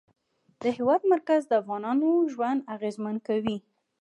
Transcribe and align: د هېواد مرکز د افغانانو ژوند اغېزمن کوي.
د 0.61 0.63
هېواد 0.77 1.01
مرکز 1.13 1.41
د 1.47 1.51
افغانانو 1.61 2.09
ژوند 2.33 2.59
اغېزمن 2.75 3.15
کوي. 3.27 3.57